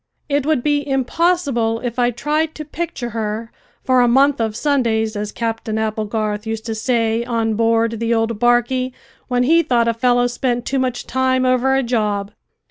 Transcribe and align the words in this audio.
It 0.27 0.47
would 0.47 0.63
be 0.63 0.83
impossible 0.89 1.79
if 1.81 1.99
I 1.99 2.09
tried 2.09 2.55
to 2.55 2.65
picture 2.65 3.11
her 3.11 3.51
for 3.83 4.01
"a 4.01 4.07
month 4.07 4.41
of 4.41 4.55
Sundays," 4.55 5.15
as 5.15 5.31
Captain 5.31 5.77
Applegarth 5.77 6.47
used 6.47 6.65
to 6.65 6.73
say 6.73 7.23
on 7.23 7.53
board 7.53 7.99
the 7.99 8.11
old 8.11 8.39
barquey 8.39 8.93
when 9.27 9.43
he 9.43 9.61
thought 9.61 9.87
a 9.87 9.93
fellow 9.93 10.25
spent 10.25 10.65
too 10.65 10.79
much 10.79 11.05
time 11.05 11.45
over 11.45 11.75
a 11.75 11.83
job. 11.83 12.31